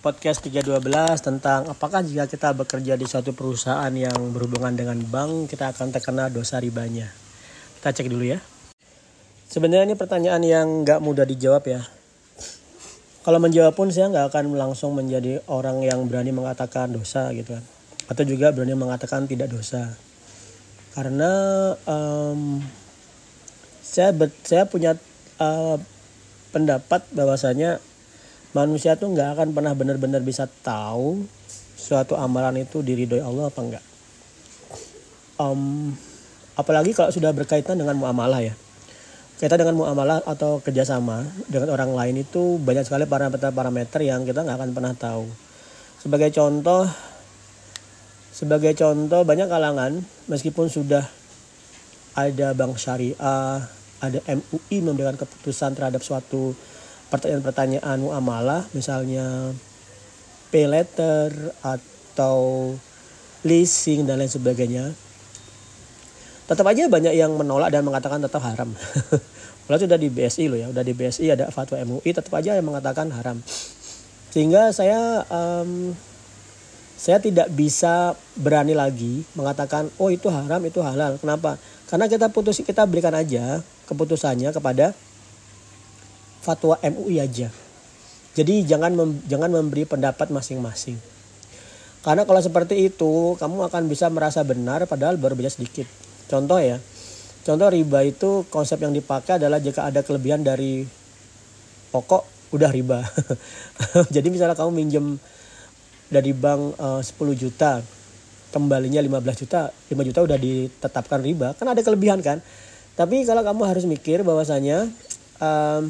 [0.00, 0.80] podcast 312
[1.20, 6.32] tentang apakah jika kita bekerja di suatu perusahaan yang berhubungan dengan bank kita akan terkena
[6.32, 7.12] dosa ribanya.
[7.76, 8.40] Kita cek dulu ya.
[9.52, 11.84] Sebenarnya ini pertanyaan yang nggak mudah dijawab ya.
[13.20, 17.64] Kalau menjawab pun saya nggak akan langsung menjadi orang yang berani mengatakan dosa gitu kan.
[18.08, 19.92] Atau juga berani mengatakan tidak dosa.
[20.96, 21.32] Karena
[21.84, 22.64] um,
[23.84, 24.16] saya
[24.48, 24.96] saya punya
[25.36, 25.76] uh,
[26.56, 27.84] pendapat bahwasanya
[28.50, 31.22] manusia tuh nggak akan pernah benar-benar bisa tahu
[31.78, 33.84] suatu amalan itu diridhoi Allah apa enggak.
[35.40, 35.94] Um,
[36.58, 38.54] apalagi kalau sudah berkaitan dengan muamalah ya.
[39.40, 44.56] Kaitan dengan muamalah atau kerjasama dengan orang lain itu banyak sekali parameter-parameter yang kita nggak
[44.60, 45.24] akan pernah tahu.
[45.96, 46.84] Sebagai contoh,
[48.36, 51.08] sebagai contoh banyak kalangan meskipun sudah
[52.12, 53.64] ada bank syariah,
[54.00, 56.52] ada MUI memberikan keputusan terhadap suatu
[57.10, 59.52] pertanyaan-pertanyaan muamalah misalnya
[60.54, 61.30] pay letter
[61.62, 62.72] atau
[63.42, 64.94] leasing dan lain sebagainya.
[66.50, 68.74] Tetap aja banyak yang menolak dan mengatakan tetap haram.
[69.70, 72.66] Walau sudah di BSI loh ya udah di BSI ada fatwa MUI tetap aja yang
[72.66, 73.38] mengatakan haram.
[74.34, 75.94] Sehingga saya um,
[76.98, 81.22] saya tidak bisa berani lagi mengatakan oh itu haram itu halal.
[81.22, 81.54] Kenapa?
[81.86, 84.90] Karena kita putus kita berikan aja keputusannya kepada
[86.40, 87.48] fatwa MUI aja.
[88.34, 90.96] Jadi jangan mem, jangan memberi pendapat masing-masing.
[92.00, 95.84] Karena kalau seperti itu, kamu akan bisa merasa benar padahal baru beda sedikit.
[96.32, 96.80] Contoh ya.
[97.44, 100.84] Contoh riba itu konsep yang dipakai adalah jika ada kelebihan dari
[101.92, 103.04] pokok udah riba.
[104.14, 105.20] Jadi misalnya kamu minjem
[106.10, 107.80] dari bank eh, uh, 10 juta,
[108.50, 112.42] kembalinya 15 juta, 5 juta udah ditetapkan riba, kan ada kelebihan kan.
[112.98, 114.90] Tapi kalau kamu harus mikir bahwasanya
[115.40, 115.88] um,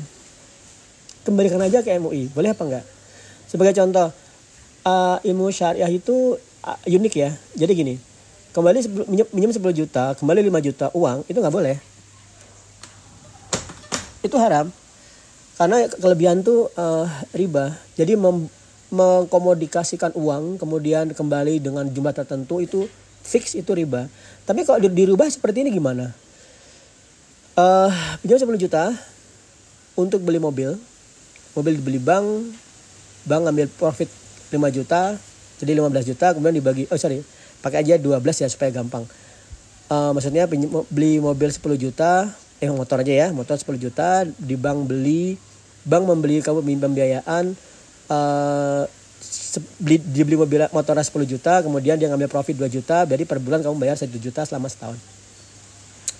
[1.26, 2.84] kembalikan aja ke MUI boleh apa enggak?
[3.50, 4.08] Sebagai contoh
[4.86, 7.30] uh, ilmu syariah itu uh, unik ya.
[7.56, 7.94] Jadi gini
[8.50, 8.82] kembali
[9.30, 11.76] minjem 10 juta kembali 5 juta uang itu nggak boleh.
[14.20, 14.68] Itu haram.
[15.60, 17.04] Karena kelebihan tuh uh,
[17.36, 17.76] riba.
[17.94, 18.48] Jadi mem
[18.90, 22.90] mengkomodikasikan uang kemudian kembali dengan jumlah tertentu itu
[23.22, 24.10] fix itu riba.
[24.42, 26.10] Tapi kalau dirubah seperti ini gimana?
[27.54, 28.90] Uh, pinjam 10 juta
[29.94, 30.74] untuk beli mobil
[31.54, 32.26] mobil dibeli bank
[33.26, 34.08] bank ngambil profit
[34.50, 35.18] 5 juta
[35.60, 37.20] jadi 15 juta kemudian dibagi oh sorry
[37.60, 39.04] pakai aja 12 ya supaya gampang.
[39.90, 40.48] Uh, maksudnya
[40.88, 42.30] beli mobil 10 juta
[42.62, 45.34] eh motor aja ya motor 10 juta di bank beli
[45.82, 47.56] bank membeli kamu pembiayaan
[48.06, 48.84] uh,
[49.82, 53.66] beli dibeli mobil motor 10 juta kemudian dia ngambil profit 2 juta berarti per bulan
[53.66, 54.96] kamu bayar 1 juta selama setahun.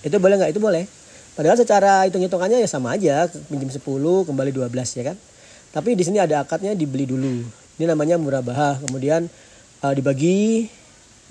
[0.03, 0.51] Itu boleh nggak?
[0.51, 0.83] Itu boleh
[1.31, 3.79] Padahal secara hitung-hitungannya ya sama aja, pinjam 10
[4.27, 4.67] kembali 12
[4.99, 5.17] ya kan.
[5.71, 7.47] Tapi di sini ada akadnya dibeli dulu.
[7.79, 8.83] Ini namanya murabahah.
[8.83, 9.31] Kemudian
[9.79, 10.67] uh, dibagi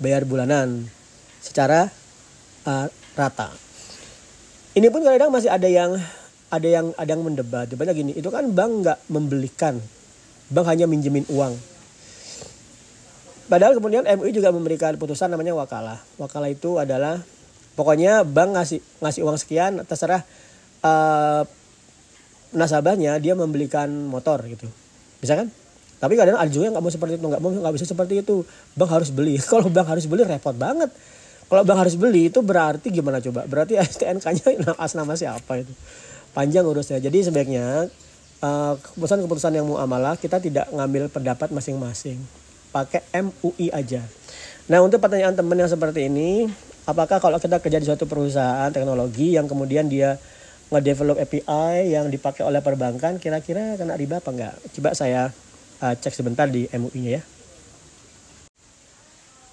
[0.01, 0.89] bayar bulanan
[1.37, 1.93] secara
[2.65, 3.53] uh, rata.
[4.73, 5.93] Ini pun kadang masih ada yang
[6.51, 7.69] ada yang ada yang mendebat.
[7.69, 9.79] Debatnya gini, itu kan bank nggak membelikan,
[10.51, 11.55] bank hanya minjemin uang.
[13.51, 15.99] Padahal kemudian MUI juga memberikan putusan namanya wakalah.
[16.15, 17.19] Wakalah itu adalah
[17.75, 20.23] pokoknya bank ngasih ngasih uang sekian terserah
[20.83, 21.43] uh,
[22.51, 24.67] nasabahnya dia membelikan motor gitu.
[25.23, 25.47] Bisa kan?
[26.01, 28.43] Tapi kadang ada juga yang nggak mau seperti itu nggak mau nggak bisa seperti itu.
[28.75, 29.37] Bank harus beli.
[29.51, 30.89] Kalau bank harus beli repot banget.
[31.47, 33.45] Kalau bank harus beli itu berarti gimana coba?
[33.45, 35.71] Berarti STNK-nya atas nama siapa itu?
[36.31, 36.97] Panjang urusnya.
[36.97, 37.91] Jadi sebaiknya
[38.41, 42.17] uh, keputusan-keputusan yang muamalah kita tidak ngambil pendapat masing-masing.
[42.71, 44.01] Pakai MUI aja.
[44.71, 46.47] Nah untuk pertanyaan teman yang seperti ini
[46.85, 50.17] apakah kalau kita kerja di suatu perusahaan teknologi yang kemudian dia
[50.71, 54.53] ngedevelop API yang dipakai oleh perbankan kira-kira kena riba apa enggak?
[54.71, 55.35] Coba saya
[55.83, 57.23] uh, cek sebentar di MUI-nya ya.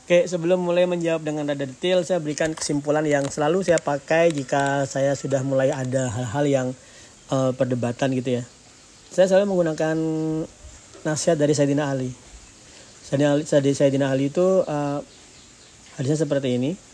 [0.09, 4.89] Oke, sebelum mulai menjawab dengan rada detail, saya berikan kesimpulan yang selalu saya pakai jika
[4.89, 6.69] saya sudah mulai ada hal-hal yang
[7.28, 8.43] uh, perdebatan gitu ya.
[9.12, 9.97] Saya selalu menggunakan
[11.05, 12.09] nasihat dari Sayyidina Ali.
[13.04, 15.04] Sayyidina Ali, Sayyidina Ali itu uh,
[16.01, 16.87] hadisnya seperti ini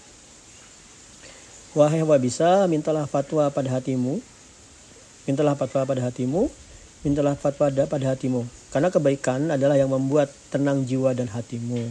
[1.74, 4.22] Wahai wabisa, mintalah fatwa pada hatimu.
[5.26, 6.46] Mintalah fatwa pada hatimu.
[7.02, 8.46] Mintalah fatwa pada hatimu.
[8.70, 11.90] Karena kebaikan adalah yang membuat tenang jiwa dan hatimu.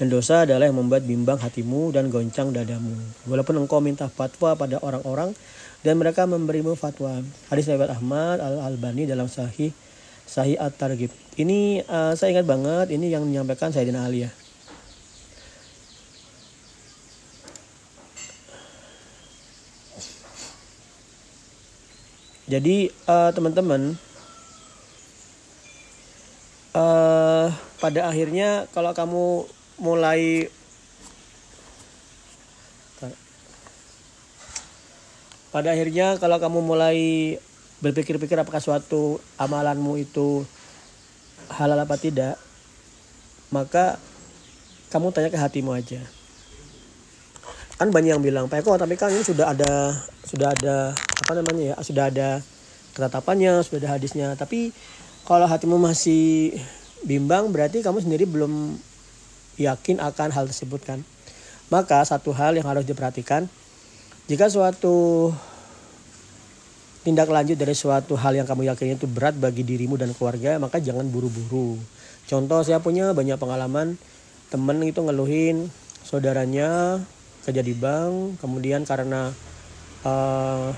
[0.00, 2.96] Dan dosa adalah yang membuat bimbang hatimu dan goncang dadamu.
[3.28, 5.36] Walaupun engkau minta fatwa pada orang-orang
[5.84, 7.20] dan mereka memberimu fatwa.
[7.52, 9.76] Hadis riwayat Ahmad Al-Albani dalam Sahih
[10.24, 11.12] Sahih At-Targhib.
[11.36, 14.32] Ini uh, saya ingat banget ini yang menyampaikan Sayyidina Ali ya.
[22.52, 23.96] Jadi uh, teman-teman
[26.76, 27.48] uh,
[27.80, 29.48] pada akhirnya kalau kamu
[29.80, 30.52] mulai
[35.48, 36.98] pada akhirnya kalau kamu mulai
[37.80, 40.44] berpikir-pikir apakah suatu amalanmu itu
[41.56, 42.36] halal apa tidak
[43.48, 43.96] maka
[44.92, 46.04] kamu tanya ke hatimu aja.
[47.80, 49.96] Kan banyak yang bilang Pak Eko tapi kan ini sudah ada
[50.28, 52.42] sudah ada apa namanya ya sudah ada
[52.92, 54.34] ketetapannya sudah ada hadisnya.
[54.34, 54.74] Tapi
[55.24, 56.58] kalau hatimu masih
[57.06, 58.76] bimbang berarti kamu sendiri belum
[59.56, 61.00] yakin akan hal tersebut kan?
[61.70, 63.48] Maka satu hal yang harus diperhatikan
[64.30, 65.30] jika suatu
[67.02, 70.78] tindak lanjut dari suatu hal yang kamu yakini itu berat bagi dirimu dan keluarga, maka
[70.78, 71.74] jangan buru-buru.
[72.30, 73.98] Contoh saya punya banyak pengalaman.
[74.48, 75.66] Temen itu ngeluhin
[76.06, 77.02] saudaranya
[77.42, 79.34] kerja di bank, kemudian karena
[80.06, 80.70] uh,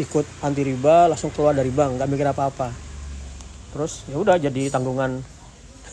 [0.00, 2.72] ikut anti riba langsung keluar dari bank, nggak mikir apa-apa.
[3.72, 5.20] Terus ya udah jadi tanggungan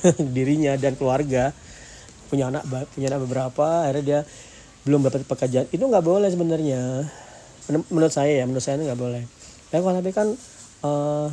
[0.35, 1.51] dirinya dan keluarga.
[2.29, 2.63] Punya anak
[2.93, 4.19] punya anak beberapa akhirnya dia
[4.87, 5.67] belum dapat pekerjaan.
[5.71, 7.07] Itu nggak boleh sebenarnya.
[7.91, 9.23] Menurut saya ya menurut saya nggak boleh.
[9.69, 10.27] Tapi kalau tapi kan
[10.85, 11.27] uh,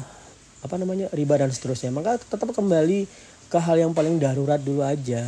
[0.64, 3.06] apa namanya riba dan seterusnya maka tetap kembali
[3.46, 5.22] ke hal yang paling darurat dulu aja.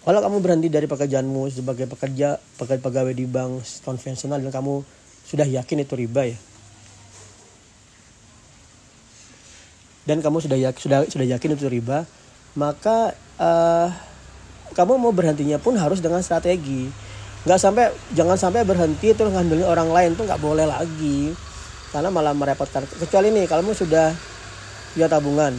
[0.00, 4.80] Kalau kamu berhenti dari pekerjaanmu sebagai pekerja pekerja pegawai di bank konvensional dan kamu
[5.30, 6.38] sudah yakin itu riba ya?
[10.10, 12.02] Dan kamu sudah yakin sudah sudah yakin itu riba
[12.58, 13.86] maka uh,
[14.74, 16.90] kamu mau berhentinya pun harus dengan strategi.
[17.46, 17.84] Nggak sampai
[18.14, 21.34] jangan sampai berhenti terus ngambilin orang lain tuh nggak boleh lagi.
[21.90, 22.86] Karena malah merepotkan.
[22.86, 24.14] Kecuali nih kalau kamu sudah
[24.94, 25.54] punya tabungan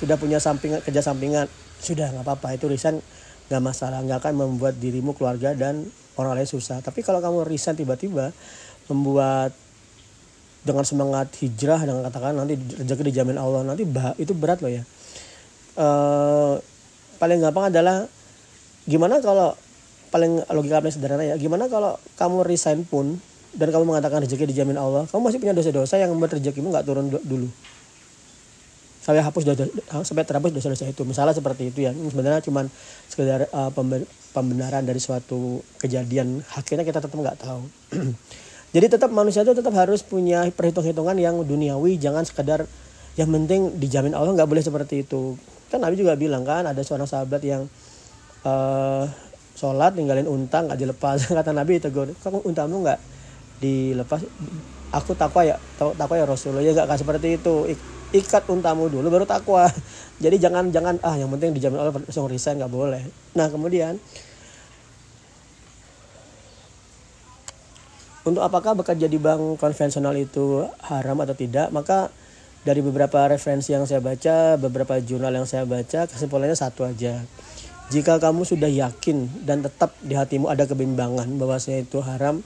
[0.00, 1.44] sudah punya sampingan kerja sampingan
[1.80, 2.56] sudah nggak apa-apa.
[2.56, 3.00] Itu resign
[3.48, 4.00] nggak masalah.
[4.04, 5.84] Nggak akan membuat dirimu keluarga dan
[6.16, 6.80] orang lain susah.
[6.80, 8.32] Tapi kalau kamu resign tiba-tiba
[8.90, 9.54] membuat
[10.60, 14.84] dengan semangat hijrah dengan katakan nanti rezeki dijamin Allah nanti bah, itu berat loh ya.
[15.72, 15.88] E,
[17.16, 18.04] paling gampang adalah
[18.84, 19.56] gimana kalau
[20.12, 23.16] paling logika paling sederhana ya gimana kalau kamu resign pun
[23.56, 27.08] dan kamu mengatakan rezeki dijamin Allah kamu masih punya dosa-dosa yang membuat rezekimu nggak turun
[27.08, 27.48] dulu.
[29.00, 29.64] Sampai hapus dosa
[30.04, 31.08] sampai terhapus dosa-dosa itu.
[31.08, 32.68] Misalnya seperti itu ya sebenarnya cuma
[33.08, 33.72] sekedar uh,
[34.36, 37.64] pembenaran dari suatu kejadian akhirnya kita tetap nggak tahu
[38.70, 42.70] jadi tetap manusia itu tetap harus punya perhitung-hitungan yang duniawi jangan sekedar
[43.18, 45.34] yang penting dijamin Allah nggak boleh seperti itu.
[45.66, 47.66] Kan Nabi juga bilang kan ada seorang sahabat yang
[48.46, 49.04] uh,
[49.58, 51.26] sholat ninggalin unta nggak dilepas.
[51.38, 53.00] Kata Nabi itu gue kamu untamu nggak
[53.58, 54.22] dilepas?
[54.94, 57.74] Aku takwa ya takwa ya Rasulullah ya nggak seperti itu.
[58.14, 59.66] Ikat untamu dulu baru takwa.
[60.22, 63.02] Jadi jangan jangan ah yang penting dijamin Allah langsung resign nggak boleh.
[63.34, 63.98] Nah kemudian
[68.26, 72.12] untuk apakah bekerja di bank konvensional itu haram atau tidak maka
[72.60, 77.24] dari beberapa referensi yang saya baca beberapa jurnal yang saya baca kesimpulannya satu aja
[77.90, 82.38] jika kamu sudah yakin dan tetap di hatimu ada kebimbangan bahwasanya itu haram,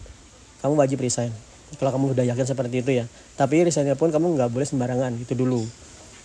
[0.65, 1.29] kamu wajib resign.
[1.77, 3.05] Kalau kamu sudah yakin seperti itu ya.
[3.37, 5.61] Tapi resignnya pun kamu nggak boleh sembarangan itu dulu.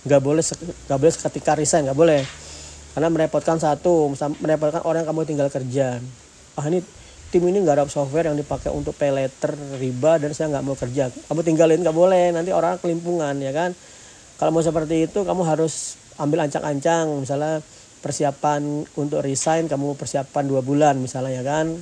[0.07, 0.39] Nggak boleh
[0.87, 2.23] nggak boleh seketika resign nggak boleh.
[2.95, 4.07] Karena merepotkan satu,
[4.39, 5.99] merepotkan orang yang kamu tinggal kerja.
[6.55, 6.79] Ah ini
[7.29, 10.73] tim ini nggak ada software yang dipakai untuk pay letter riba dan saya nggak mau
[10.73, 11.13] kerja.
[11.29, 13.77] Kamu tinggalin nggak boleh, nanti orang kelimpungan ya kan.
[14.41, 17.21] Kalau mau seperti itu kamu harus ambil ancang-ancang.
[17.21, 17.61] Misalnya
[18.01, 21.77] persiapan untuk resign kamu persiapan dua bulan misalnya ya kan?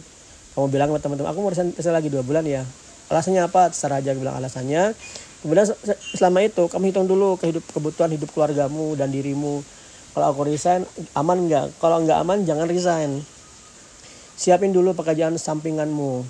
[0.58, 2.68] Kamu bilang ke teman-teman aku mau resign, resign lagi dua bulan ya.
[3.08, 3.72] Alasannya apa?
[3.72, 4.92] Terserah aja bilang alasannya.
[5.40, 5.64] Kemudian
[6.12, 9.64] selama itu kamu hitung dulu kehidup kebutuhan hidup keluargamu dan dirimu.
[10.12, 10.84] Kalau aku resign
[11.16, 11.80] aman nggak?
[11.80, 13.24] Kalau nggak aman jangan resign
[14.38, 16.22] siapin dulu pekerjaan sampinganmu.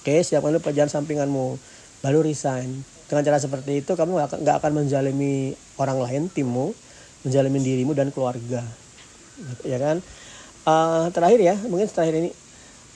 [0.00, 1.58] Oke siapkan dulu pekerjaan sampinganmu.
[2.00, 2.86] Baru resign.
[3.10, 6.72] Dengan cara seperti itu kamu nggak akan menjalimi orang lain timmu
[7.26, 8.64] menjalani dirimu dan keluarga.
[9.66, 10.00] Ya kan?
[10.64, 12.30] Uh, terakhir ya mungkin terakhir ini.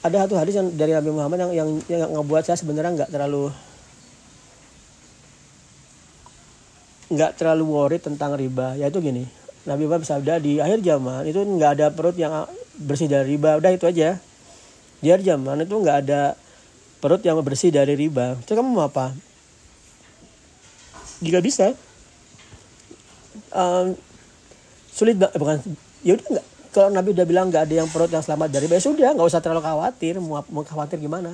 [0.04, 3.50] Ada satu hadis yang dari Nabi Muhammad yang yang yang ngebuat saya sebenarnya nggak terlalu
[7.10, 8.78] nggak terlalu worry tentang riba.
[8.80, 9.26] Yaitu gini
[9.68, 13.58] Nabi Muhammad bersabda di akhir zaman itu nggak ada perut yang bersih dari riba.
[13.58, 14.18] Udah itu aja.
[15.04, 16.34] Di akhir zaman itu nggak ada
[16.98, 18.38] perut yang bersih dari riba.
[18.40, 19.12] Itu kamu mau apa?
[21.20, 21.72] Jika bisa.
[23.54, 23.94] Um,
[24.90, 25.60] sulit eh, bukan.
[26.02, 26.46] Ya udah nggak.
[26.74, 29.28] Kalau Nabi udah bilang nggak ada yang perut yang selamat dari riba ya sudah nggak
[29.30, 30.18] usah terlalu khawatir.
[30.18, 31.30] Mau, mau khawatir gimana?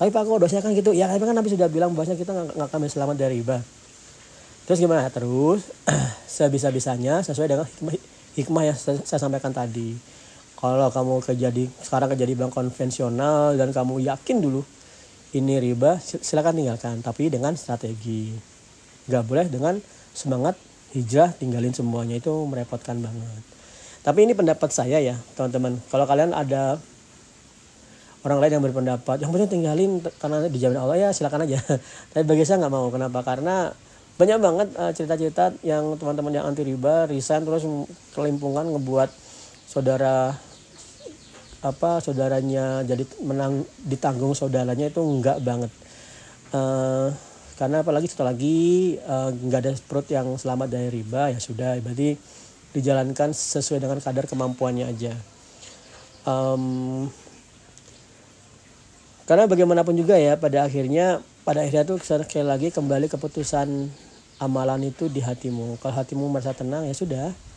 [0.00, 0.96] Tapi pak kalau dosanya kan gitu?
[0.96, 3.60] Ya tapi kan Nabi sudah bilang bahwasanya kita nggak akan selamat dari riba.
[4.64, 5.04] Terus gimana?
[5.12, 5.68] Terus
[6.40, 7.94] sebisa bisanya sesuai dengan hikmah,
[8.40, 9.98] hikmah yang saya, saya sampaikan tadi
[10.60, 14.60] kalau kamu kerja di sekarang kerja di bank konvensional dan kamu yakin dulu
[15.30, 16.94] ini riba silakan tinggalkan.
[17.00, 18.34] Tapi dengan strategi.
[19.06, 19.74] Nggak boleh dengan
[20.10, 20.58] semangat
[20.90, 22.18] hijrah tinggalin semuanya.
[22.18, 23.42] Itu merepotkan banget.
[24.02, 25.78] Tapi ini pendapat saya ya teman-teman.
[25.86, 26.82] Kalau kalian ada
[28.20, 31.62] orang lain yang berpendapat yang penting tinggalin karena dijamin Allah ya silakan aja.
[32.10, 32.90] Tapi bagi saya nggak mau.
[32.90, 33.22] Kenapa?
[33.22, 33.70] Karena
[34.18, 37.64] banyak banget uh, cerita-cerita yang teman-teman yang anti riba resign terus
[38.12, 39.08] kelimpungan ngebuat
[39.64, 40.34] saudara
[41.60, 45.72] apa saudaranya jadi menang ditanggung saudaranya itu enggak banget.
[46.50, 47.12] Uh,
[47.60, 51.76] karena apalagi setelah lagi uh, ada perut yang selamat dari riba ya sudah.
[51.84, 52.16] Berarti
[52.72, 55.12] dijalankan sesuai dengan kadar kemampuannya aja.
[56.24, 57.08] Um,
[59.28, 63.68] karena bagaimanapun juga ya pada akhirnya pada akhirnya tuh sekali lagi kembali keputusan
[64.40, 65.76] amalan itu di hatimu.
[65.84, 67.49] Kalau hatimu merasa tenang ya sudah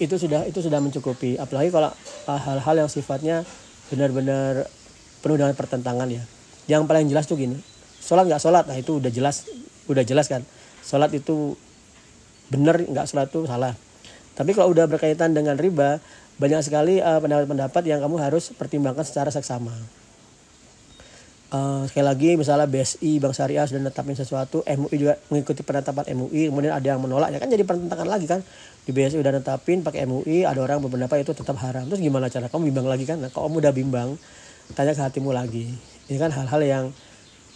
[0.00, 1.36] itu sudah itu sudah mencukupi.
[1.36, 1.90] Apalagi kalau
[2.28, 3.44] ah, hal-hal yang sifatnya
[3.92, 4.68] benar-benar
[5.20, 6.22] penuh dengan pertentangan ya.
[6.70, 7.58] Yang paling jelas tuh gini
[8.02, 9.46] sholat nggak sholat nah itu udah jelas
[9.86, 10.42] udah jelas kan.
[10.82, 11.54] Sholat itu
[12.50, 13.74] benar nggak sholat itu salah.
[14.32, 16.00] Tapi kalau udah berkaitan dengan riba
[16.40, 19.72] banyak sekali uh, pendapat-pendapat yang kamu harus pertimbangkan secara seksama.
[21.52, 26.48] Uh, sekali lagi misalnya BSI Bank Syariah sudah menetapkan sesuatu MUI juga mengikuti penetapan MUI
[26.48, 28.40] kemudian ada yang menolak ya kan jadi pertentangan lagi kan
[28.82, 31.86] di BSI udah netapin pakai MUI ada orang berpendapat itu tetap haram.
[31.86, 32.50] Terus gimana cara?
[32.50, 33.22] Kamu bimbang lagi kan?
[33.22, 34.08] Nah, kalau kamu udah bimbang?
[34.74, 35.70] Tanya ke hatimu lagi.
[36.10, 36.84] Ini kan hal-hal yang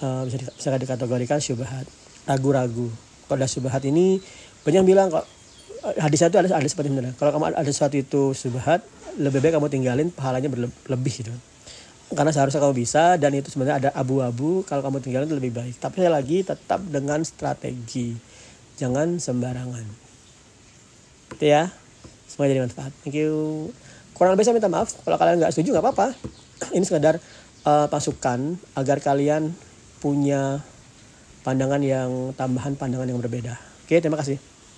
[0.07, 1.87] uh, bisa, di, bisa dikategorikan syubhat.
[2.31, 2.87] Ragu-ragu.
[3.27, 4.23] Kalau ada syubhat ini
[4.63, 5.27] banyak yang bilang kok
[5.87, 8.83] eh, hadis itu ada ada seperti ini kalau kamu ada sesuatu itu syubhat
[9.15, 11.35] lebih baik kamu tinggalin pahalanya berlebih gitu.
[12.15, 15.75] Karena seharusnya kamu bisa dan itu sebenarnya ada abu-abu kalau kamu tinggalin itu lebih baik.
[15.83, 18.15] Tapi lagi tetap dengan strategi.
[18.79, 20.06] Jangan sembarangan
[21.37, 21.69] itu ya.
[22.27, 22.93] Semoga jadi manfaat.
[23.05, 23.69] Thank you.
[24.17, 24.97] Kurang lebih saya minta maaf.
[25.05, 26.07] Kalau kalian nggak setuju nggak apa-apa.
[26.73, 27.21] Ini sekedar
[27.69, 29.53] uh, pasukan agar kalian
[30.01, 30.65] punya
[31.45, 33.55] pandangan yang tambahan pandangan yang berbeda.
[33.87, 34.56] Oke terima kasih